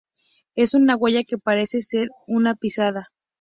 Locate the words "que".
1.23-1.37